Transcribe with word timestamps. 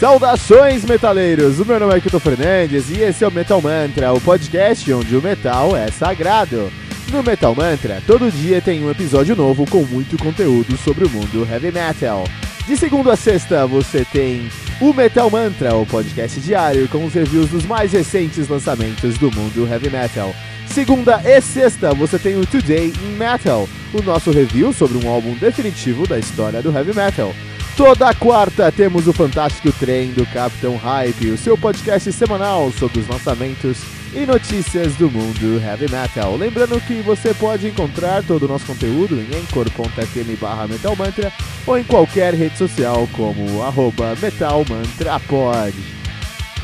Saudações, 0.00 0.82
metaleiros! 0.82 1.60
O 1.60 1.66
meu 1.66 1.78
nome 1.78 1.94
é 1.94 2.00
Kito 2.00 2.18
Fernandes 2.18 2.88
e 2.88 3.02
esse 3.02 3.22
é 3.22 3.28
o 3.28 3.30
Metal 3.30 3.60
Mantra, 3.60 4.14
o 4.14 4.18
podcast 4.18 4.90
onde 4.94 5.14
o 5.14 5.20
metal 5.20 5.76
é 5.76 5.90
sagrado. 5.90 6.72
No 7.12 7.22
Metal 7.22 7.54
Mantra, 7.54 8.02
todo 8.06 8.32
dia 8.32 8.62
tem 8.62 8.82
um 8.82 8.90
episódio 8.90 9.36
novo 9.36 9.66
com 9.66 9.82
muito 9.82 10.16
conteúdo 10.16 10.74
sobre 10.78 11.04
o 11.04 11.10
mundo 11.10 11.46
heavy 11.46 11.70
metal. 11.70 12.24
De 12.66 12.78
segunda 12.78 13.12
a 13.12 13.16
sexta, 13.16 13.66
você 13.66 14.02
tem 14.10 14.48
o 14.80 14.94
Metal 14.94 15.28
Mantra, 15.28 15.76
o 15.76 15.84
podcast 15.84 16.40
diário 16.40 16.88
com 16.88 17.04
os 17.04 17.12
reviews 17.12 17.50
dos 17.50 17.66
mais 17.66 17.92
recentes 17.92 18.48
lançamentos 18.48 19.18
do 19.18 19.30
mundo 19.30 19.68
heavy 19.70 19.90
metal. 19.90 20.34
Segunda 20.66 21.20
e 21.22 21.38
sexta, 21.42 21.92
você 21.92 22.18
tem 22.18 22.40
o 22.40 22.46
Today 22.46 22.90
in 23.04 23.18
Metal, 23.18 23.68
o 23.92 24.00
nosso 24.00 24.30
review 24.30 24.72
sobre 24.72 24.96
um 25.04 25.10
álbum 25.10 25.34
definitivo 25.34 26.06
da 26.06 26.18
história 26.18 26.62
do 26.62 26.74
heavy 26.74 26.94
metal. 26.94 27.34
Toda 27.80 28.12
quarta 28.12 28.70
temos 28.70 29.08
o 29.08 29.12
fantástico 29.14 29.72
trem 29.72 30.12
do 30.12 30.26
Capitão 30.26 30.76
Hype, 30.76 31.30
o 31.30 31.38
seu 31.38 31.56
podcast 31.56 32.12
semanal 32.12 32.70
sobre 32.72 33.00
os 33.00 33.08
lançamentos 33.08 33.78
e 34.12 34.26
notícias 34.26 34.94
do 34.96 35.10
mundo 35.10 35.58
heavy 35.58 35.90
metal. 35.90 36.36
Lembrando 36.36 36.78
que 36.82 37.00
você 37.00 37.32
pode 37.32 37.68
encontrar 37.68 38.22
todo 38.22 38.42
o 38.42 38.48
nosso 38.48 38.66
conteúdo 38.66 39.18
em 39.18 39.28
anchor.fm 39.34 40.38
barra 40.38 40.68
metalmantra 40.68 41.32
ou 41.66 41.78
em 41.78 41.82
qualquer 41.82 42.34
rede 42.34 42.58
social 42.58 43.08
como 43.14 43.62
arroba 43.62 44.14
metalmantrapod. 44.20 45.74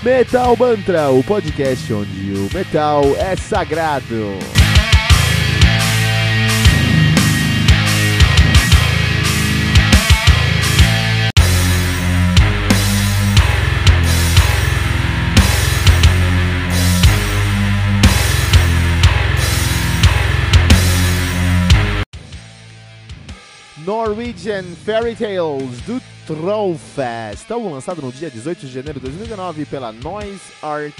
Metal 0.02 0.55
Mantra, 0.55 1.09
o 1.09 1.24
podcast 1.24 1.95
onde 1.95 2.33
o 2.33 2.51
metal 2.52 3.02
é 3.19 3.35
sagrado. 3.37 4.38
Norwegian 24.07 24.62
Fairy 24.85 25.16
Tales 25.16 25.80
do 25.80 26.01
Trollfest, 26.29 27.51
álbum 27.51 27.73
lançado 27.73 28.01
no 28.01 28.12
dia 28.12 28.30
18 28.30 28.60
de 28.65 28.73
janeiro 28.73 29.01
de 29.01 29.07
2019 29.07 29.66
pela 29.66 29.90
Noise 29.90 30.40
Art 30.62 30.95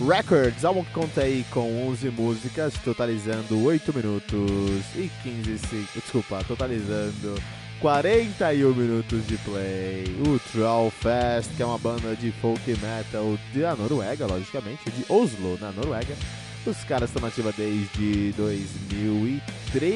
Records, 0.00 0.64
álbum 0.64 0.82
que 0.82 0.90
conta 0.90 1.20
aí 1.20 1.44
com 1.50 1.86
11 1.88 2.08
músicas, 2.08 2.72
totalizando 2.82 3.62
8 3.62 3.92
minutos 3.94 4.82
e 4.94 5.10
15 5.22 5.58
segundos, 5.58 5.90
desculpa, 5.96 6.42
totalizando 6.48 7.38
41 7.78 8.74
minutos 8.74 9.26
de 9.26 9.36
play. 9.36 10.04
O 10.26 10.38
Trollfest, 10.50 11.54
que 11.58 11.62
é 11.62 11.66
uma 11.66 11.76
banda 11.76 12.16
de 12.16 12.32
folk 12.40 12.70
metal 12.70 13.38
da 13.54 13.76
Noruega, 13.76 14.24
logicamente, 14.24 14.90
de 14.92 15.04
Oslo, 15.12 15.58
na 15.60 15.72
Noruega. 15.72 16.16
Os 16.64 16.82
caras 16.84 17.10
estão 17.10 17.20
nativa 17.20 17.52
desde 17.52 18.32
2003, 18.32 19.92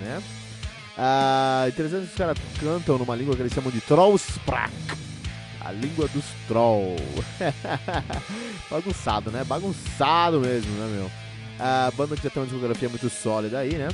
né? 0.00 0.22
Ah, 1.00 1.66
interessante 1.68 2.06
que 2.06 2.12
os 2.12 2.18
caras 2.18 2.36
cantam 2.58 2.98
numa 2.98 3.14
língua 3.14 3.36
que 3.36 3.42
eles 3.42 3.52
chamam 3.52 3.70
de 3.70 3.80
Trollsprak. 3.80 4.72
A 5.60 5.70
língua 5.70 6.08
dos 6.08 6.24
troll. 6.48 6.96
Bagunçado, 8.70 9.30
né? 9.30 9.44
Bagunçado 9.44 10.40
mesmo, 10.40 10.72
né, 10.72 10.96
meu? 10.96 11.10
A 11.60 11.92
banda 11.96 12.16
que 12.16 12.22
já 12.22 12.30
tem 12.30 12.42
uma 12.42 12.48
discografia 12.48 12.88
muito 12.88 13.10
sólida 13.10 13.58
aí, 13.58 13.74
né? 13.74 13.88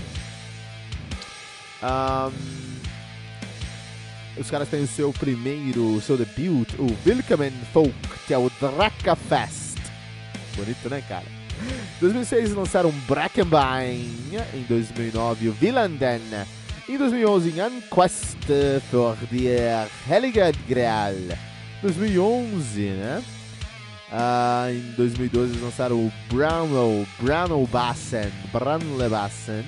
Um, 1.83 2.33
os 4.41 4.51
caras 4.51 4.69
têm 4.69 4.83
o 4.83 4.89
seu 4.89 5.13
primeiro, 5.13 5.97
o 5.97 6.01
seu 6.01 6.17
debut, 6.17 6.73
o 6.79 6.97
Willkommen 7.07 7.53
Folk, 7.73 7.95
que 8.27 8.33
é 8.33 8.39
o 8.39 8.51
Drakafest. 8.61 9.79
Bonito, 10.57 10.89
né, 10.89 11.03
cara? 11.09 11.27
Em 11.97 12.01
2006 12.01 12.53
lançaram 12.53 12.91
Brackenbein, 13.09 14.17
em 14.55 14.63
2009 14.69 15.49
o 15.49 15.53
Villanden, 15.53 16.21
em 16.89 16.99
2011, 16.99 17.55
Unquest 17.61 18.37
for 18.91 19.17
the 19.31 19.89
Heiligen 20.09 20.53
Graal. 20.69 21.15
2011, 21.83 22.81
né? 22.81 23.23
Ah, 24.13 24.67
em 24.71 24.93
2012 24.97 25.53
eles 25.53 25.63
lançaram 25.63 25.97
o 25.97 26.13
Brownlow, 26.31 27.07
Brownlow-Bassen, 27.21 28.31
Brownlebassen. 28.53 29.65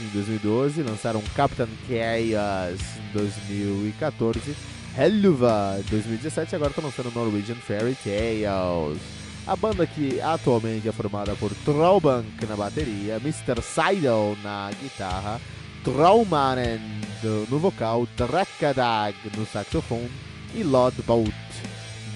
Em 0.00 0.08
2012 0.12 0.82
lançaram 0.82 1.22
Captain 1.34 1.68
Chaos 1.88 2.80
em 2.98 3.12
2014. 3.12 4.56
Helluva 4.98 5.76
em 5.78 5.90
2017 5.90 6.56
agora 6.56 6.70
estão 6.70 6.84
lançando 6.84 7.14
Norwegian 7.14 7.56
Fairy 7.56 7.96
Tales. 8.04 9.00
A 9.46 9.56
banda 9.56 9.86
que 9.86 10.20
atualmente 10.20 10.88
é 10.88 10.92
formada 10.92 11.34
por 11.36 11.50
Trollbank 11.64 12.46
na 12.46 12.56
bateria, 12.56 13.16
Mr. 13.16 13.62
Seidel 13.62 14.36
na 14.42 14.70
guitarra, 14.80 15.40
Traumanen 15.84 16.80
no 17.22 17.58
vocal, 17.58 18.06
Drakadag 18.16 19.14
no 19.36 19.44
saxofone 19.46 20.10
e 20.54 20.62
Lodbolt 20.62 21.32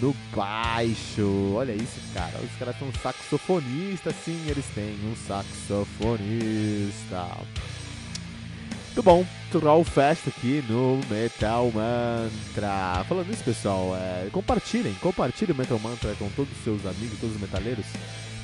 no 0.01 0.15
baixo. 0.35 1.53
Olha 1.55 1.73
isso, 1.73 2.01
cara. 2.13 2.39
Os 2.43 2.59
caras 2.59 2.79
são 2.79 2.91
saxofonistas, 3.03 4.15
sim, 4.25 4.47
eles 4.49 4.67
têm 4.75 4.99
um 5.05 5.15
saxofonista. 5.17 7.29
Muito 8.95 9.03
bom, 9.03 9.27
Troll 9.51 9.83
Fest 9.83 10.29
aqui 10.29 10.63
no 10.69 11.01
Metal 11.11 11.69
Mantra. 11.73 13.05
Falando 13.09 13.33
isso, 13.33 13.43
pessoal, 13.43 13.93
é, 13.97 14.29
compartilhem, 14.31 14.95
compartilhem 15.01 15.53
o 15.53 15.59
Metal 15.59 15.81
Mantra 15.81 16.15
com 16.15 16.31
todos 16.31 16.57
os 16.57 16.63
seus 16.63 16.87
amigos, 16.87 17.19
todos 17.19 17.35
os 17.35 17.41
metaleiros. 17.41 17.85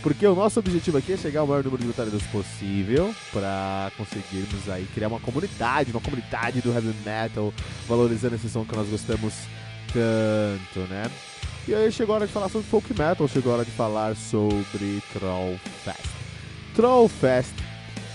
Porque 0.02 0.26
o 0.26 0.34
nosso 0.34 0.58
objetivo 0.58 0.96
aqui 0.96 1.12
é 1.12 1.16
chegar 1.16 1.40
ao 1.40 1.46
maior 1.46 1.62
número 1.62 1.82
de 1.82 1.88
metaleiros 1.88 2.22
possível 2.28 3.14
para 3.32 3.92
conseguirmos 3.98 4.68
aí 4.68 4.86
criar 4.94 5.08
uma 5.08 5.20
comunidade, 5.20 5.90
uma 5.90 6.00
comunidade 6.00 6.62
do 6.62 6.72
heavy 6.72 6.94
metal, 7.04 7.52
valorizando 7.86 8.34
esse 8.34 8.48
som 8.48 8.64
que 8.64 8.74
nós 8.74 8.88
gostamos 8.88 9.34
tanto, 9.92 10.88
né? 10.88 11.10
E 11.68 11.74
aí 11.74 11.92
chegou 11.92 12.14
a 12.14 12.16
hora 12.16 12.26
de 12.26 12.32
falar 12.32 12.48
sobre 12.48 12.66
folk 12.66 12.98
metal, 12.98 13.28
chegou 13.28 13.52
a 13.52 13.56
hora 13.56 13.64
de 13.64 13.70
falar 13.72 14.16
sobre 14.16 15.02
Trollfest. 15.12 16.08
Trollfest 16.74 17.54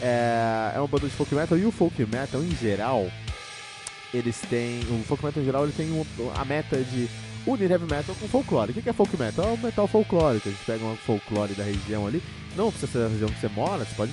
é, 0.02 0.72
é 0.74 0.80
uma 0.80 0.88
banda 0.88 1.08
de 1.08 1.14
folk 1.14 1.36
metal 1.36 1.58
e 1.58 1.66
o 1.66 1.72
folk 1.72 2.04
metal 2.08 2.42
em 2.42 2.56
geral, 2.56 3.08
eles 4.12 4.40
têm, 4.50 4.80
o 4.90 5.04
folk 5.04 5.24
metal 5.24 5.44
em 5.44 5.46
geral 5.46 5.64
ele 5.66 5.74
tem 5.74 5.88
a 6.36 6.46
meta 6.46 6.78
de 6.78 7.08
unir 7.48 7.72
heavy 7.72 7.86
metal 7.86 8.16
com 8.16 8.28
folclore. 8.28 8.72
O 8.72 8.74
que 8.74 8.90
é 8.90 8.94
folk 8.94 9.18
metal? 9.18 9.46
É 9.46 9.52
um 9.52 9.58
metal 9.58 9.88
folclórico. 9.88 10.50
A 10.50 10.52
gente 10.52 10.66
pega 10.66 10.84
uma 10.84 10.96
folclore 10.96 11.54
da 11.54 11.64
região 11.64 12.08
ali. 12.08 12.22
Não 12.56 12.70
precisa 12.72 12.92
ser 12.92 13.00
da 13.00 13.08
região 13.08 13.30
que 13.30 13.40
você 13.40 13.50
mora, 13.50 13.86
você 13.86 13.96
pode. 13.96 14.12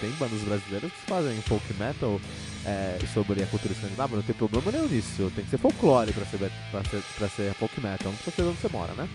Tem 0.00 0.10
bandas 0.18 0.40
brasileiras 0.42 0.92
que 0.92 1.06
fazem 1.06 1.40
folk 1.42 1.74
metal 1.74 2.20
é, 2.66 2.98
sobre 3.14 3.42
a 3.42 3.46
cultura 3.46 3.72
escandinava, 3.72 4.16
não 4.16 4.22
tem 4.22 4.34
problema 4.34 4.70
nenhum 4.70 4.88
nisso. 4.88 5.32
Tem 5.34 5.44
que 5.44 5.50
ser 5.50 5.58
folclore 5.58 6.12
pra 6.12 6.26
ser, 6.26 6.50
pra 6.70 6.84
ser, 6.84 7.02
pra 7.16 7.28
ser 7.28 7.54
folk 7.54 7.80
metal, 7.80 8.12
não 8.12 8.14
precisa 8.14 8.36
ser 8.36 8.42
onde 8.42 8.58
você 8.58 8.68
mora, 8.68 8.92
né? 8.94 9.08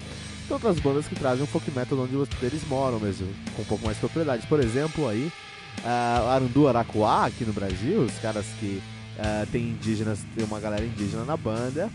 Tem 0.48 0.54
outras 0.54 0.80
bandas 0.80 1.08
que 1.08 1.16
trazem 1.16 1.44
um 1.44 1.48
folk 1.48 1.70
metal 1.72 2.00
onde 2.00 2.16
eles 2.42 2.68
moram 2.68 3.00
mesmo, 3.00 3.28
com 3.56 3.62
um 3.62 3.66
pouco 3.66 3.86
mais 3.86 3.98
de 3.98 4.02
propriedade. 4.02 4.48
Por 4.48 4.60
exemplo, 4.60 5.08
aí, 5.08 5.32
uh, 5.84 6.30
Arandu 6.30 6.68
Aracuá, 6.68 7.26
aqui 7.26 7.46
no 7.46 7.54
Brasil, 7.54 8.02
os 8.02 8.18
caras 8.20 8.46
que 8.60 8.82
uh, 9.18 9.46
tem 9.52 9.62
indígenas, 9.64 10.20
tem 10.36 10.46
uma 10.46 10.60
galera 10.60 10.84
indígena 10.84 11.26
na 11.26 11.38
banda. 11.38 11.90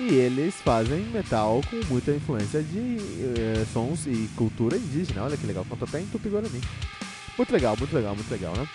E 0.00 0.14
eles 0.14 0.54
fazem 0.54 1.04
metal 1.12 1.60
com 1.68 1.76
muita 1.92 2.10
influência 2.10 2.62
de 2.62 2.78
uh, 2.78 3.66
sons 3.70 4.06
e 4.06 4.30
cultura 4.34 4.74
indígena. 4.74 5.24
Olha 5.24 5.36
que 5.36 5.46
legal, 5.46 5.62
conta 5.68 5.84
até 5.84 6.00
em 6.00 6.06
Tupi-Guarani. 6.06 6.58
Muito 7.36 7.52
legal, 7.52 7.76
muito 7.76 7.94
legal, 7.94 8.14
muito 8.14 8.30
legal, 8.30 8.56
né? 8.56 8.66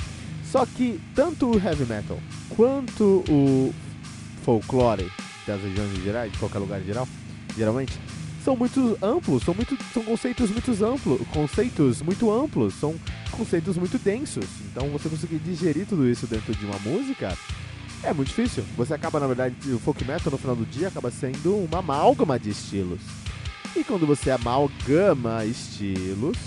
Só 0.43 0.67
que 0.67 1.01
tanto 1.15 1.49
o 1.49 1.59
heavy 1.59 1.83
metal 1.85 2.19
quanto 2.49 3.23
o 3.27 3.73
folclore 4.43 5.11
das 5.47 5.59
regiões 5.63 6.03
geral, 6.03 6.29
de 6.29 6.37
qualquer 6.37 6.59
lugar 6.59 6.79
em 6.79 6.85
geral, 6.85 7.07
geralmente, 7.57 7.99
são 8.43 8.55
muito 8.55 8.95
amplos, 9.01 9.41
são, 9.41 9.55
muito, 9.55 9.75
são 9.91 10.03
conceitos 10.03 10.51
muito 10.51 10.85
amplos, 10.85 11.21
conceitos 11.33 12.01
muito 12.03 12.31
amplos, 12.31 12.75
são 12.75 12.93
conceitos 13.31 13.77
muito 13.77 13.97
densos. 13.97 14.45
Então 14.71 14.89
você 14.89 15.09
conseguir 15.09 15.39
digerir 15.39 15.87
tudo 15.87 16.07
isso 16.07 16.27
dentro 16.27 16.53
de 16.53 16.65
uma 16.65 16.77
música 16.77 17.35
é 18.03 18.13
muito 18.13 18.27
difícil. 18.29 18.63
Você 18.77 18.93
acaba, 18.93 19.19
na 19.19 19.27
verdade, 19.27 19.55
o 19.71 19.79
folk 19.79 20.03
metal 20.05 20.31
no 20.31 20.37
final 20.37 20.55
do 20.55 20.65
dia 20.65 20.87
acaba 20.87 21.11
sendo 21.11 21.55
uma 21.55 21.79
amálgama 21.79 22.39
de 22.39 22.49
estilos. 22.49 23.01
E 23.75 23.83
quando 23.83 24.05
você 24.05 24.31
amalgama 24.31 25.43
estilos, 25.43 26.37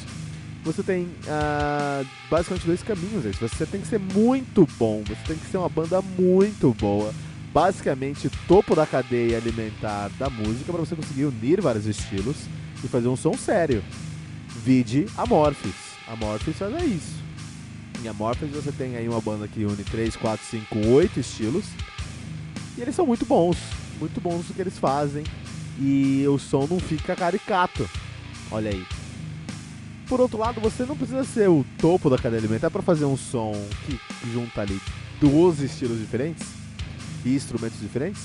você 0.64 0.82
tem 0.82 1.04
uh, 1.04 2.06
basicamente 2.30 2.66
dois 2.66 2.82
caminhos. 2.82 3.24
Você 3.36 3.66
tem 3.66 3.80
que 3.80 3.86
ser 3.86 3.98
muito 3.98 4.66
bom, 4.78 5.02
você 5.06 5.20
tem 5.26 5.36
que 5.36 5.46
ser 5.46 5.58
uma 5.58 5.68
banda 5.68 6.00
muito 6.00 6.74
boa. 6.74 7.12
Basicamente, 7.52 8.30
topo 8.46 8.74
da 8.74 8.86
cadeia 8.86 9.36
alimentar 9.38 10.10
da 10.18 10.28
música 10.28 10.72
para 10.72 10.80
você 10.80 10.94
conseguir 10.94 11.24
unir 11.24 11.60
vários 11.60 11.86
estilos 11.86 12.36
e 12.84 12.88
fazer 12.88 13.08
um 13.08 13.16
som 13.16 13.34
sério. 13.34 13.82
Vide 14.64 15.06
Amorphis. 15.16 15.74
Amorphis 16.06 16.56
faz 16.56 16.82
isso. 16.84 17.27
Em 18.02 18.08
Amorphis 18.08 18.50
você 18.50 18.70
tem 18.70 18.96
aí 18.96 19.08
uma 19.08 19.20
banda 19.20 19.48
que 19.48 19.64
une 19.64 19.82
3, 19.82 20.16
4, 20.16 20.46
5, 20.46 20.86
8 20.86 21.20
estilos. 21.20 21.64
E 22.76 22.80
eles 22.80 22.94
são 22.94 23.06
muito 23.06 23.24
bons. 23.24 23.56
Muito 23.98 24.20
bons 24.20 24.48
no 24.48 24.54
que 24.54 24.60
eles 24.60 24.78
fazem. 24.78 25.24
e 25.80 26.26
o 26.26 26.38
som 26.38 26.66
não 26.68 26.80
fica 26.80 27.14
caricato. 27.14 27.88
Olha 28.50 28.70
aí. 28.70 28.84
Por 30.08 30.20
outro 30.20 30.38
lado, 30.38 30.60
você 30.60 30.84
não 30.84 30.96
precisa 30.96 31.22
ser 31.22 31.48
o 31.48 31.64
topo 31.78 32.08
da 32.08 32.16
cadeia 32.16 32.40
alimentar 32.40 32.70
para 32.70 32.82
fazer 32.82 33.04
um 33.04 33.16
som 33.16 33.52
que 33.84 34.00
junta 34.32 34.62
ali 34.62 34.80
12 35.20 35.66
estilos 35.66 35.98
diferentes 35.98 36.48
e 37.24 37.34
instrumentos 37.34 37.78
diferentes. 37.78 38.22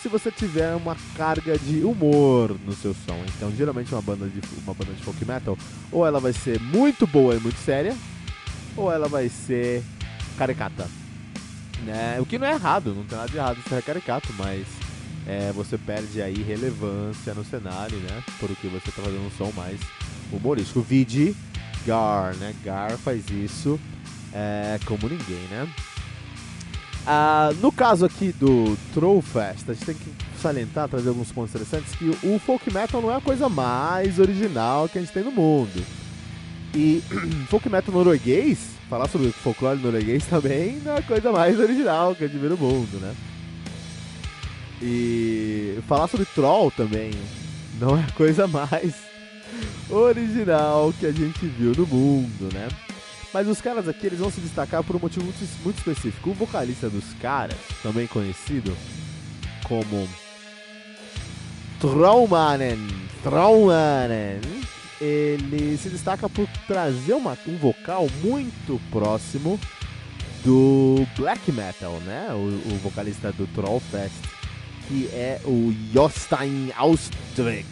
Se 0.00 0.08
você 0.08 0.30
tiver 0.30 0.74
uma 0.76 0.96
carga 1.16 1.58
de 1.58 1.80
humor 1.80 2.56
no 2.64 2.72
seu 2.72 2.94
som, 2.94 3.20
então 3.36 3.50
geralmente 3.56 3.92
uma 3.92 4.00
banda 4.00 4.28
de 4.28 4.40
uma 4.62 4.72
banda 4.72 4.92
de 4.92 5.02
folk 5.02 5.24
metal, 5.24 5.58
ou 5.90 6.06
ela 6.06 6.20
vai 6.20 6.32
ser 6.32 6.60
muito 6.60 7.04
boa 7.04 7.34
e 7.34 7.40
muito 7.40 7.58
séria, 7.58 7.96
ou 8.78 8.92
ela 8.92 9.08
vai 9.08 9.28
ser 9.28 9.82
caricata. 10.36 10.88
Né? 11.84 12.18
O 12.20 12.26
que 12.26 12.38
não 12.38 12.46
é 12.46 12.52
errado, 12.52 12.94
não 12.94 13.04
tem 13.04 13.18
nada 13.18 13.30
de 13.30 13.36
errado 13.36 13.58
ser 13.68 13.82
caricato, 13.82 14.32
mas 14.36 14.66
é, 15.26 15.52
você 15.52 15.76
perde 15.76 16.22
aí 16.22 16.42
relevância 16.42 17.34
no 17.34 17.44
cenário, 17.44 17.98
né? 17.98 18.22
Porque 18.38 18.68
você 18.68 18.90
tá 18.90 19.02
fazendo 19.02 19.26
um 19.26 19.30
som 19.30 19.52
mais 19.54 19.78
humorístico. 20.32 20.80
Vide 20.80 21.36
Gar, 21.86 22.34
né? 22.36 22.54
Gar 22.64 22.96
faz 22.98 23.28
isso 23.30 23.78
é, 24.32 24.78
como 24.86 25.08
ninguém, 25.08 25.46
né? 25.50 25.68
Ah, 27.06 27.50
no 27.60 27.72
caso 27.72 28.04
aqui 28.04 28.32
do 28.32 28.76
Trollfest, 28.92 29.70
a 29.70 29.72
gente 29.72 29.86
tem 29.86 29.94
que 29.94 30.12
salientar, 30.40 30.88
trazer 30.88 31.08
alguns 31.08 31.32
pontos 31.32 31.54
interessantes, 31.54 31.94
que 31.94 32.10
o 32.26 32.38
folk 32.38 32.70
metal 32.72 33.00
não 33.00 33.10
é 33.10 33.16
a 33.16 33.20
coisa 33.20 33.48
mais 33.48 34.18
original 34.18 34.88
que 34.88 34.98
a 34.98 35.00
gente 35.00 35.12
tem 35.12 35.24
no 35.24 35.32
mundo. 35.32 35.82
E 36.74 37.02
folk 37.48 37.68
metal 37.68 37.94
norueguês, 37.94 38.70
falar 38.88 39.08
sobre 39.08 39.30
folclore 39.32 39.80
norueguês 39.80 40.26
também 40.26 40.80
é 40.84 40.98
a 40.98 41.02
coisa 41.02 41.32
mais 41.32 41.58
original 41.58 42.14
que 42.14 42.24
a 42.24 42.26
gente 42.26 42.38
vê 42.38 42.48
no 42.48 42.56
mundo, 42.56 42.98
né? 43.00 43.14
E 44.80 45.78
falar 45.88 46.06
sobre 46.08 46.26
troll 46.26 46.70
também 46.70 47.10
não 47.80 47.96
é 47.98 48.02
a 48.02 48.12
coisa 48.12 48.46
mais 48.46 48.94
original 49.90 50.92
que 50.98 51.06
a 51.06 51.12
gente 51.12 51.46
viu 51.46 51.72
no 51.76 51.86
mundo, 51.86 52.48
né? 52.52 52.68
Mas 53.32 53.46
os 53.46 53.60
caras 53.60 53.88
aqui 53.88 54.06
eles 54.06 54.20
vão 54.20 54.30
se 54.30 54.40
destacar 54.40 54.82
por 54.82 54.96
um 54.96 54.98
motivo 54.98 55.24
muito, 55.24 55.62
muito 55.62 55.78
específico. 55.78 56.30
O 56.30 56.34
vocalista 56.34 56.88
dos 56.88 57.12
caras, 57.20 57.58
também 57.82 58.06
conhecido 58.06 58.74
como 59.66 60.08
Traumanen, 61.78 62.78
Traumanen, 63.22 64.40
ele 65.00 65.76
se 65.76 65.88
destaca 65.88 66.28
por 66.28 66.48
trazer 66.66 67.14
uma, 67.14 67.36
um 67.46 67.56
vocal 67.56 68.08
muito 68.22 68.80
próximo 68.90 69.58
do 70.44 71.06
black 71.16 71.50
metal, 71.52 71.92
né? 72.00 72.28
O, 72.30 72.74
o 72.74 72.78
vocalista 72.82 73.32
do 73.32 73.46
Trollfest, 73.48 74.14
que 74.86 75.08
é 75.12 75.40
o 75.44 75.74
Jostein 75.92 76.72
Austrik. 76.76 77.66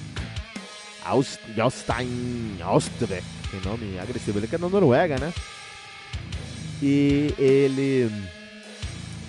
Aust, 1.04 1.38
Jostein 1.54 2.56
Austrik, 2.60 3.22
tem 3.50 3.60
nome 3.64 3.96
agressivo, 3.98 4.38
ele 4.38 4.48
que 4.48 4.56
é 4.56 4.58
da 4.58 4.68
Noruega, 4.68 5.18
né? 5.18 5.32
E 6.82 7.32
ele 7.38 8.10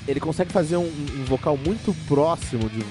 ele 0.07 0.19
consegue 0.19 0.51
fazer 0.51 0.77
um, 0.77 0.87
um, 0.87 1.25
vocal 1.25 1.57
muito 1.57 1.93
próximo 2.07 2.69
de. 2.69 2.83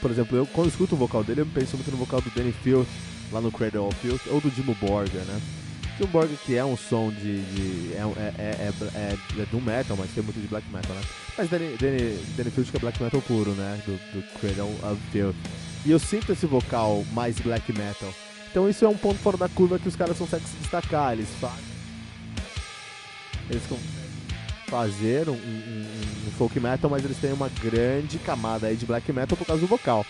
Por 0.00 0.10
exemplo, 0.10 0.36
eu 0.36 0.46
quando 0.46 0.68
escuto 0.68 0.94
o 0.94 0.98
vocal 0.98 1.22
dele, 1.22 1.42
eu 1.42 1.46
penso 1.46 1.76
muito 1.76 1.90
no 1.90 1.98
vocal 1.98 2.20
do 2.20 2.30
Danny 2.30 2.52
Field 2.52 2.86
lá 3.32 3.40
no 3.40 3.50
Cradle 3.50 3.88
of 3.88 3.96
Filth, 4.00 4.26
ou 4.28 4.40
do 4.40 4.50
Dimo 4.50 4.74
Borger, 4.80 5.22
né? 5.22 5.40
Dimo 5.96 6.08
Borger 6.08 6.36
que 6.44 6.56
é 6.56 6.64
um 6.64 6.76
som 6.76 7.10
de. 7.10 7.42
de 7.42 7.92
é, 7.94 8.02
é, 8.18 8.32
é, 8.38 8.72
é, 8.94 9.42
é 9.42 9.46
do 9.46 9.60
metal, 9.60 9.96
mas 9.96 10.10
tem 10.10 10.22
muito 10.22 10.40
de 10.40 10.48
black 10.48 10.68
metal, 10.70 10.94
né? 10.94 11.02
Mas 11.36 11.48
Danny, 11.48 11.76
Danny, 11.76 12.18
Danny 12.36 12.50
Field 12.50 12.70
que 12.70 12.76
é 12.76 12.80
black 12.80 13.02
metal 13.02 13.22
puro, 13.22 13.50
né? 13.52 13.80
Do, 13.86 13.92
do 14.12 14.40
Cradle 14.40 14.74
of 14.90 15.00
Filth. 15.10 15.36
E 15.84 15.90
eu 15.90 15.98
sinto 15.98 16.32
esse 16.32 16.46
vocal 16.46 17.04
mais 17.12 17.38
black 17.38 17.72
metal. 17.72 18.12
Então 18.50 18.68
isso 18.68 18.84
é 18.84 18.88
um 18.88 18.96
ponto 18.96 19.18
fora 19.18 19.36
da 19.36 19.48
curva 19.48 19.78
que 19.78 19.88
os 19.88 19.96
caras 19.96 20.16
conseguem 20.16 20.46
se 20.46 20.56
destacar. 20.56 21.12
Eles 21.12 21.28
fazem. 21.40 21.64
Eles 23.50 23.62
conseguem 23.62 23.96
fazer 24.66 25.28
um, 25.28 25.32
um, 25.32 25.86
um, 26.26 26.30
folk 26.36 26.58
metal, 26.58 26.90
mas 26.90 27.04
eles 27.04 27.16
têm 27.18 27.32
uma 27.32 27.48
grande 27.48 28.18
camada 28.18 28.66
aí 28.66 28.76
de 28.76 28.84
black 28.84 29.12
metal 29.12 29.36
por 29.36 29.46
causa 29.46 29.60
do 29.60 29.68
vocal. 29.68 30.04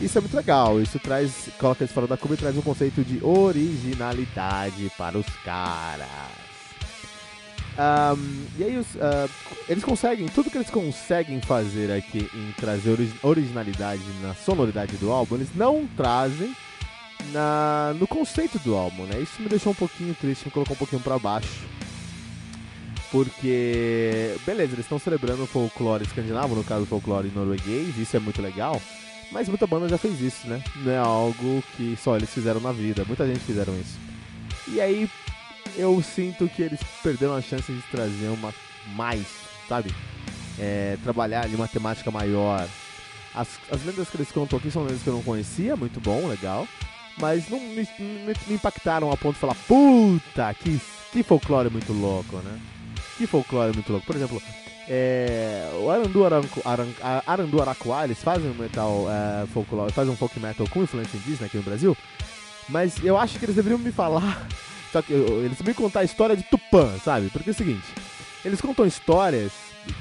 Isso 0.00 0.16
é 0.16 0.20
muito 0.20 0.36
legal, 0.36 0.80
isso 0.80 0.98
traz, 0.98 1.50
coloca 1.58 1.84
eles 1.84 1.92
fora 1.92 2.06
da 2.06 2.16
curva 2.16 2.34
e 2.34 2.38
traz 2.38 2.56
um 2.56 2.62
conceito 2.62 3.04
de 3.04 3.22
originalidade 3.22 4.90
para 4.96 5.18
os 5.18 5.26
caras. 5.44 6.08
Um, 7.78 8.46
e 8.58 8.64
aí 8.64 8.78
os, 8.78 8.86
uh, 8.94 9.30
eles 9.68 9.84
conseguem, 9.84 10.26
tudo 10.28 10.50
que 10.50 10.56
eles 10.56 10.70
conseguem 10.70 11.40
fazer 11.40 11.92
aqui 11.92 12.28
em 12.34 12.52
trazer 12.58 12.96
originalidade 13.22 14.02
na 14.22 14.34
sonoridade 14.34 14.96
do 14.96 15.10
álbum, 15.10 15.36
eles 15.36 15.54
não 15.54 15.86
trazem 15.96 16.54
na, 17.32 17.94
no 17.98 18.06
conceito 18.06 18.58
do 18.58 18.74
álbum, 18.74 19.04
né? 19.04 19.20
Isso 19.20 19.40
me 19.40 19.48
deixou 19.48 19.72
um 19.72 19.76
pouquinho 19.76 20.14
triste, 20.14 20.46
me 20.46 20.50
colocou 20.50 20.74
um 20.74 20.78
pouquinho 20.78 21.02
para 21.02 21.18
baixo. 21.18 21.68
Porque, 23.10 24.34
beleza, 24.46 24.74
eles 24.74 24.84
estão 24.84 24.98
celebrando 24.98 25.42
o 25.42 25.46
folclore 25.46 26.04
escandinavo, 26.04 26.54
no 26.54 26.64
caso 26.64 26.84
o 26.84 26.86
folclore 26.86 27.30
norueguês, 27.34 27.98
isso 27.98 28.16
é 28.16 28.20
muito 28.20 28.40
legal. 28.40 28.80
Mas 29.30 29.48
muita 29.48 29.66
banda 29.66 29.88
já 29.88 29.96
fez 29.96 30.20
isso, 30.20 30.46
né? 30.48 30.62
Não 30.76 30.92
é 30.92 30.98
algo 30.98 31.62
que 31.76 31.96
só 32.02 32.16
eles 32.16 32.30
fizeram 32.30 32.60
na 32.60 32.72
vida, 32.72 33.04
muita 33.04 33.26
gente 33.26 33.40
fizeram 33.40 33.78
isso. 33.78 33.98
E 34.68 34.80
aí 34.80 35.08
eu 35.76 36.02
sinto 36.02 36.48
que 36.48 36.62
eles 36.62 36.80
perderam 37.02 37.36
a 37.36 37.40
chance 37.40 37.72
de 37.72 37.82
trazer 37.90 38.28
uma 38.28 38.52
mais, 38.94 39.26
sabe? 39.68 39.94
É, 40.58 40.96
trabalhar 41.02 41.44
ali 41.44 41.54
uma 41.54 41.68
temática 41.68 42.10
maior. 42.10 42.66
As, 43.34 43.48
as 43.70 43.84
lendas 43.84 44.08
que 44.08 44.16
eles 44.16 44.32
contam 44.32 44.58
aqui 44.58 44.70
são 44.70 44.82
lendas 44.82 45.02
que 45.02 45.08
eu 45.08 45.14
não 45.14 45.22
conhecia, 45.22 45.76
muito 45.76 46.00
bom, 46.00 46.26
legal. 46.26 46.66
Mas 47.18 47.48
não 47.48 47.60
me, 47.60 47.88
me, 47.98 48.34
me 48.46 48.54
impactaram 48.54 49.12
a 49.12 49.16
ponto 49.16 49.34
de 49.34 49.40
falar, 49.40 49.54
puta, 49.68 50.52
que, 50.54 50.80
que 51.12 51.22
folclore 51.22 51.70
muito 51.70 51.92
louco, 51.92 52.36
né? 52.38 52.60
Que 53.16 53.26
folclore 53.26 53.74
muito 53.74 53.92
louco. 53.92 54.06
Por 54.06 54.16
exemplo, 54.16 54.42
é, 54.92 55.70
o 55.80 55.88
Arandu, 55.88 56.24
Aranco, 56.24 56.60
Aran, 56.64 56.88
Arandu 57.24 57.58
eles 58.02 58.20
fazem 58.20 58.50
um 58.50 58.54
metal 58.54 59.06
é, 59.08 59.46
folclore, 59.46 59.92
fazem 59.92 60.12
um 60.12 60.16
folk 60.16 60.40
metal 60.40 60.66
com 60.68 60.82
influência 60.82 61.16
indígena 61.16 61.46
aqui 61.46 61.56
no 61.56 61.62
Brasil. 61.62 61.96
Mas 62.68 63.02
eu 63.04 63.16
acho 63.16 63.38
que 63.38 63.44
eles 63.44 63.54
deveriam 63.54 63.78
me 63.78 63.92
falar. 63.92 64.48
Só 64.90 65.00
que 65.00 65.12
eles 65.12 65.62
me 65.62 65.72
contar 65.72 66.00
a 66.00 66.04
história 66.04 66.36
de 66.36 66.42
Tupã, 66.42 66.98
sabe? 67.04 67.30
Porque 67.30 67.50
é 67.50 67.52
o 67.52 67.54
seguinte, 67.54 67.86
eles 68.44 68.60
contam 68.60 68.84
histórias 68.84 69.52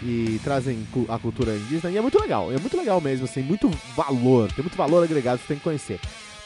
e 0.02 0.42
trazem 0.44 0.88
a 1.08 1.20
cultura 1.20 1.56
indígena 1.56 1.94
e 1.94 1.98
é 1.98 2.02
muito 2.02 2.20
legal, 2.20 2.52
é 2.52 2.58
muito 2.58 2.76
legal 2.76 3.00
mesmo, 3.00 3.26
assim, 3.26 3.44
muito 3.44 3.70
valor, 3.96 4.52
tem 4.52 4.64
muito 4.64 4.76
valor 4.76 5.04
agregado 5.04 5.40
você 5.40 5.50
tem 5.50 5.58
que 5.58 5.64
conhecer. 5.64 6.00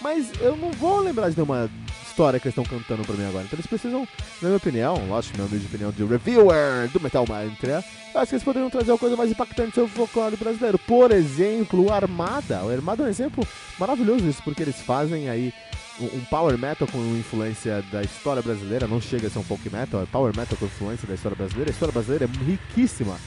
Mas 0.04 0.30
eu 0.42 0.58
não 0.58 0.72
vou 0.72 1.00
lembrar 1.00 1.30
de 1.30 1.38
nenhuma 1.38 1.70
história 2.06 2.38
que 2.40 2.48
eles 2.48 2.58
estão 2.58 2.66
cantando 2.66 3.08
pra 3.08 3.16
mim 3.16 3.26
agora. 3.26 3.46
Então 3.46 3.56
eles 3.56 3.66
precisam, 3.66 4.02
na 4.42 4.50
minha 4.50 4.58
opinião, 4.58 5.08
lógico, 5.08 5.38
minha 5.38 5.48
opinião 5.48 5.92
de 5.92 6.04
reviewer 6.04 6.90
do 6.90 7.00
Metal 7.00 7.26
Mantra, 7.28 7.84
eu 8.14 8.20
acho 8.20 8.30
que 8.30 8.36
eles 8.36 8.44
poderiam 8.44 8.70
trazer 8.70 8.92
uma 8.92 8.98
coisa 8.98 9.16
mais 9.16 9.32
impactante 9.32 9.74
sobre 9.74 9.90
o 9.90 9.96
folclore 9.96 10.36
brasileiro. 10.36 10.78
Por 10.78 11.12
exemplo, 11.12 11.86
o 11.86 11.92
Armada. 11.92 12.64
O 12.64 12.70
Armada 12.70 13.04
é 13.04 13.06
um 13.08 13.10
exemplo 13.10 13.48
maravilhoso 13.80 14.26
disso, 14.26 14.42
porque 14.44 14.62
eles 14.62 14.80
fazem 14.82 15.30
aí 15.30 15.54
um 16.00 16.26
power 16.26 16.58
metal 16.58 16.88
com 16.88 17.00
influência 17.16 17.82
da 17.92 18.02
história 18.02 18.42
brasileira, 18.42 18.88
não 18.88 19.00
chega 19.00 19.28
a 19.28 19.30
ser 19.30 19.40
um 19.40 19.44
folk 19.44 19.70
metal, 19.70 20.02
é 20.02 20.06
power 20.06 20.36
metal 20.36 20.58
com 20.58 20.66
influência 20.66 21.08
da 21.08 21.14
história 21.14 21.36
brasileira. 21.36 21.72
A 21.72 21.74
história 21.74 21.94
brasileira 21.94 22.26
é 22.26 22.46
riquíssima. 22.46 23.18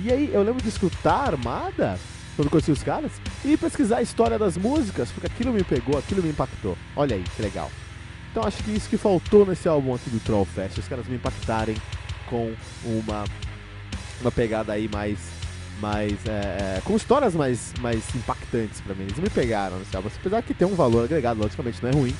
E 0.00 0.12
aí 0.12 0.30
eu 0.32 0.42
lembro 0.42 0.62
de 0.62 0.68
escutar 0.68 1.28
Armada 1.28 1.98
quando 2.38 2.50
conheci 2.50 2.70
os 2.70 2.84
caras 2.84 3.10
e 3.44 3.56
pesquisar 3.56 3.96
a 3.96 4.02
história 4.02 4.38
das 4.38 4.56
músicas, 4.56 5.10
porque 5.10 5.26
aquilo 5.26 5.52
me 5.52 5.64
pegou, 5.64 5.98
aquilo 5.98 6.22
me 6.22 6.28
impactou. 6.28 6.78
Olha 6.94 7.16
aí, 7.16 7.24
que 7.34 7.42
legal. 7.42 7.68
Então 8.30 8.44
acho 8.44 8.62
que 8.62 8.70
isso 8.70 8.88
que 8.88 8.96
faltou 8.96 9.44
nesse 9.44 9.66
álbum 9.66 9.92
aqui 9.92 10.08
do 10.08 10.20
Trollfest, 10.20 10.78
os 10.78 10.86
caras 10.86 11.08
me 11.08 11.16
impactarem 11.16 11.74
com 12.30 12.54
uma, 12.84 13.24
uma 14.20 14.30
pegada 14.30 14.72
aí 14.72 14.88
mais. 14.88 15.18
mais 15.80 16.12
é, 16.26 16.76
é, 16.78 16.80
com 16.84 16.94
histórias 16.94 17.34
mais, 17.34 17.74
mais 17.80 18.04
impactantes 18.14 18.80
para 18.82 18.94
mim. 18.94 19.02
Eles 19.02 19.18
me 19.18 19.30
pegaram 19.30 19.76
nesse 19.80 19.96
álbum, 19.96 20.08
apesar 20.14 20.40
que 20.42 20.54
tem 20.54 20.68
um 20.68 20.76
valor 20.76 21.06
agregado, 21.06 21.40
logicamente 21.40 21.82
não 21.82 21.90
é 21.90 21.92
ruim. 21.92 22.14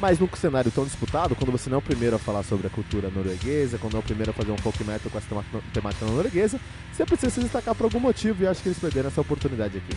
Mas 0.00 0.18
num 0.18 0.28
cenário 0.34 0.70
tão 0.70 0.84
disputado, 0.84 1.36
quando 1.36 1.52
você 1.52 1.68
não 1.68 1.76
é 1.76 1.78
o 1.78 1.82
primeiro 1.82 2.16
a 2.16 2.18
falar 2.18 2.42
sobre 2.42 2.66
a 2.66 2.70
cultura 2.70 3.10
norueguesa, 3.10 3.76
quando 3.76 3.92
não 3.92 4.00
é 4.00 4.02
o 4.02 4.06
primeiro 4.06 4.30
a 4.30 4.34
fazer 4.34 4.50
um 4.50 4.56
folk 4.56 4.82
metal 4.82 5.10
com 5.10 5.18
essa 5.18 5.44
temática 5.74 6.06
norueguesa, 6.06 6.58
você 6.90 7.04
precisa 7.04 7.30
se 7.30 7.40
destacar 7.40 7.74
por 7.74 7.84
algum 7.84 8.00
motivo 8.00 8.42
e 8.42 8.46
acho 8.46 8.62
que 8.62 8.68
eles 8.70 8.78
perderam 8.78 9.08
essa 9.08 9.20
oportunidade 9.20 9.76
aqui. 9.76 9.94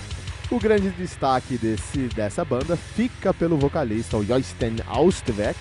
O 0.52 0.60
grande 0.60 0.90
destaque 0.90 1.58
desse, 1.58 2.10
dessa 2.10 2.44
banda 2.44 2.76
fica 2.76 3.34
pelo 3.34 3.58
vocalista, 3.58 4.18
o 4.18 4.26
Joysten 4.26 4.76
Austvek, 4.88 5.58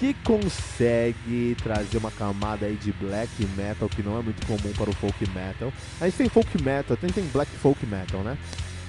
que 0.00 0.14
consegue 0.24 1.54
trazer 1.62 1.98
uma 1.98 2.10
camada 2.10 2.64
aí 2.64 2.76
de 2.76 2.90
black 2.92 3.30
metal 3.54 3.86
que 3.88 4.02
não 4.02 4.18
é 4.18 4.22
muito 4.22 4.46
comum 4.46 4.72
para 4.72 4.88
o 4.88 4.94
folk 4.94 5.28
metal. 5.30 5.70
A 6.00 6.06
gente 6.06 6.16
tem 6.16 6.28
folk 6.30 6.62
metal, 6.62 6.96
a 6.96 7.06
gente 7.06 7.14
tem 7.14 7.24
black 7.26 7.52
folk 7.52 7.84
metal, 7.84 8.22
né? 8.22 8.38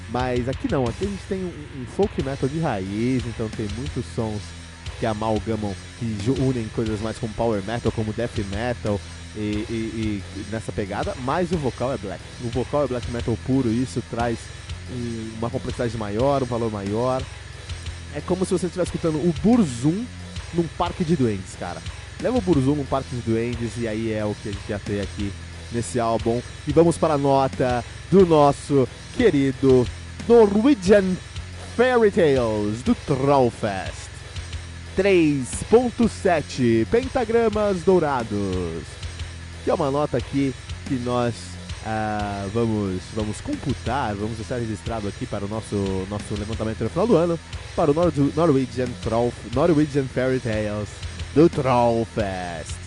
Mas 0.10 0.48
aqui 0.48 0.72
não, 0.72 0.86
aqui 0.86 1.04
a 1.04 1.10
gente 1.10 1.24
tem 1.28 1.44
um, 1.44 1.82
um 1.82 1.86
folk 1.86 2.24
metal 2.24 2.48
de 2.48 2.60
raiz, 2.60 3.26
então 3.26 3.50
tem 3.50 3.68
muitos 3.78 4.06
sons 4.16 4.42
que 5.00 5.06
amalgamam, 5.06 5.74
que 6.00 6.32
unem 6.42 6.68
coisas 6.76 7.00
mais 7.02 7.18
como 7.18 7.34
power 7.34 7.62
metal, 7.64 7.92
como 7.92 8.14
death 8.14 8.38
metal 8.50 9.00
e, 9.36 9.40
e, 9.40 10.24
e, 10.36 10.46
nessa 10.52 10.72
pegada, 10.72 11.14
mas 11.24 11.52
o 11.52 11.58
vocal 11.58 11.94
é 11.94 11.98
black. 11.98 12.22
O 12.44 12.50
vocal 12.50 12.86
é 12.86 12.88
black 12.88 13.10
metal 13.12 13.38
puro 13.46 13.70
e 13.70 13.84
isso 13.84 14.02
traz 14.10 14.38
um, 14.92 15.32
uma 15.38 15.50
complexidade 15.50 15.98
maior, 15.98 16.44
um 16.44 16.46
valor 16.46 16.72
maior. 16.72 17.22
é 18.16 18.22
como 18.22 18.46
se 18.46 18.52
você 18.52 18.68
estivesse 18.68 18.90
escutando 18.90 19.18
o 19.18 19.34
Burzum 19.44 20.06
num 20.54 20.68
parque 20.78 21.04
de 21.04 21.16
duendes, 21.16 21.56
cara. 21.60 21.82
Leva 22.22 22.38
o 22.38 22.42
Burzum 22.42 22.76
num 22.76 22.86
parque 22.86 23.14
de 23.16 23.22
duendes 23.22 23.74
e 23.78 23.88
aí 23.88 24.14
é 24.14 24.24
o 24.24 24.34
que 24.36 24.50
a 24.50 24.52
gente 24.52 24.68
já 24.68 24.80
tem 24.80 25.02
aqui 25.02 25.32
nesse 25.72 26.00
álbum. 26.00 26.42
E 26.66 26.72
vamos 26.72 26.98
para 26.98 27.16
a 27.16 27.18
nota 27.18 27.84
do 28.10 28.26
nosso 28.26 28.88
querido 29.18 29.86
Norwegian 30.28 31.16
Fairy 31.76 32.12
Tales 32.12 32.82
do 32.84 32.96
Trollfest. 32.96 34.15
3.7 34.98 36.88
pentagramas 36.88 37.82
dourados. 37.84 38.84
Que 39.64 39.70
é 39.70 39.74
uma 39.74 39.92
nota 39.92 40.18
aqui 40.18 40.54
que 40.88 40.96
nós 40.96 41.34
ah, 41.86 42.48
vamos, 42.54 43.02
vamos 43.14 43.42
computar, 43.42 44.16
vamos 44.16 44.38
deixar 44.38 44.58
registrado 44.58 45.08
aqui 45.08 45.26
para 45.26 45.46
o 45.46 45.48
nosso, 45.48 45.76
nosso 46.10 46.34
levantamento 46.34 46.84
no 46.84 46.90
final 46.90 47.08
do 47.08 47.16
ano, 47.16 47.40
para 47.76 47.92
o 47.92 47.94
Nor 47.94 48.12
Norwegian, 48.36 48.88
Norwegian 49.54 50.06
Fairy 50.06 50.40
Tales 50.40 50.90
do 51.36 51.48
Trollfest. 51.50 52.85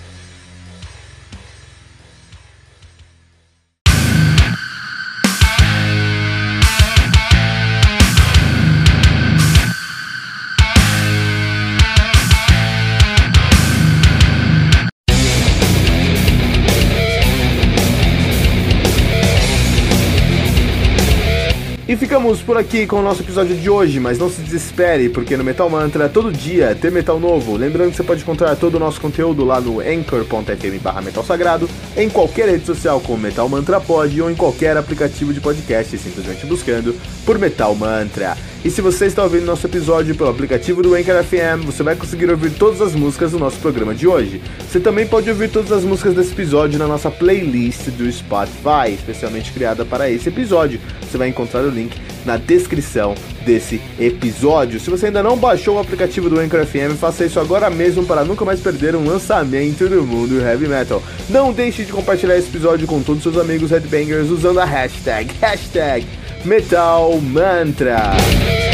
Ficamos 21.99 22.41
por 22.41 22.57
aqui 22.57 22.87
com 22.87 22.97
o 22.97 23.03
nosso 23.03 23.23
episódio 23.23 23.57
de 23.57 23.69
hoje, 23.69 23.99
mas 23.99 24.19
não 24.19 24.31
se 24.31 24.41
desespere, 24.41 25.09
porque 25.09 25.37
no 25.37 25.43
Metal 25.43 25.69
Mantra 25.69 26.09
todo 26.09 26.31
dia 26.33 26.77
tem 26.81 26.93
metal 26.93 27.19
novo. 27.19 27.57
Lembrando 27.57 27.91
que 27.91 27.97
você 27.97 28.05
pode 28.05 28.23
encontrar 28.23 28.55
todo 28.55 28.77
o 28.77 28.79
nosso 28.79 29.01
conteúdo 29.01 29.45
lá 29.45 29.61
no 29.61 29.81
anchor.fm 29.81 30.79
barra 30.81 31.03
metal 31.03 31.25
sagrado, 31.25 31.69
em 31.97 32.09
qualquer 32.09 32.49
rede 32.49 32.65
social 32.65 33.01
como 33.01 33.19
Metal 33.19 33.49
Mantra 33.49 33.81
Pod 33.81 34.23
ou 34.23 34.31
em 34.31 34.37
qualquer 34.37 34.77
aplicativo 34.77 35.35
de 35.35 35.41
podcast, 35.41 35.99
simplesmente 35.99 36.47
buscando 36.47 36.95
por 37.27 37.37
Metal 37.37 37.75
Mantra. 37.75 38.37
E 38.65 38.71
se 38.71 38.81
você 38.81 39.07
está 39.07 39.23
ouvindo 39.23 39.45
nosso 39.45 39.65
episódio 39.67 40.17
pelo 40.17 40.31
aplicativo 40.31 40.83
do 40.83 40.95
Anchor 40.95 41.23
FM, 41.23 41.65
você 41.65 41.85
vai 41.85 41.95
conseguir 41.95 42.29
ouvir 42.29 42.51
todas 42.51 42.81
as 42.81 42.93
músicas 42.93 43.31
do 43.31 43.39
nosso 43.39 43.57
programa 43.59 43.95
de 43.95 44.09
hoje. 44.09 44.43
Você 44.69 44.81
também 44.81 45.07
pode 45.07 45.31
ouvir 45.31 45.49
todas 45.49 45.71
as 45.71 45.85
músicas 45.85 46.15
desse 46.15 46.33
episódio 46.33 46.77
na 46.77 46.89
nossa 46.89 47.09
playlist 47.09 47.89
do 47.91 48.11
Spotify, 48.11 48.93
especialmente 48.93 49.53
criada 49.53 49.85
para 49.85 50.11
esse 50.11 50.29
episódio. 50.29 50.81
Você 51.01 51.17
vai 51.17 51.29
encontrar 51.29 51.63
o 51.63 51.71
link 51.71 51.97
na 52.27 52.37
descrição 52.37 53.15
desse 53.47 53.81
episódio. 53.99 54.81
Se 54.81 54.91
você 54.91 55.07
ainda 55.07 55.23
não 55.23 55.37
baixou 55.37 55.77
o 55.77 55.79
aplicativo 55.79 56.29
do 56.29 56.41
Anchor 56.41 56.67
FM, 56.67 56.99
faça 56.99 57.25
isso 57.25 57.39
agora 57.39 57.71
mesmo 57.71 58.05
para 58.05 58.25
nunca 58.25 58.45
mais 58.45 58.59
perder 58.59 58.97
um 58.97 59.07
lançamento 59.07 59.89
do 59.89 60.03
mundo 60.03 60.41
heavy 60.41 60.67
metal. 60.67 61.01
Não 61.31 61.53
deixe 61.53 61.85
de 61.85 61.93
compartilhar 61.93 62.37
esse 62.37 62.49
episódio 62.49 62.89
com 62.89 63.01
todos 63.03 63.25
os 63.25 63.33
seus 63.33 63.43
amigos 63.43 63.71
headbangers 63.71 64.31
usando 64.31 64.59
a 64.59 64.65
hashtag, 64.65 65.33
hashtag 65.41 66.05
Metal 66.45 67.21
Mantra. 67.21 68.68